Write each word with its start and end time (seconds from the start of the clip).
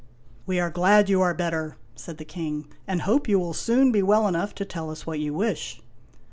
"We 0.47 0.59
are 0.59 0.71
glad 0.71 1.09
you 1.09 1.21
are 1.21 1.35
better," 1.35 1.77
said 1.93 2.17
the 2.17 2.25
King," 2.25 2.65
and 2.87 3.03
hope 3.03 3.27
you 3.27 3.37
will 3.37 3.53
soon 3.53 3.91
be 3.91 4.01
well 4.01 4.27
enough 4.27 4.55
to 4.55 4.65
tell 4.65 4.89
us 4.89 5.05
what 5.05 5.19
you 5.19 5.31
wish." 5.31 5.79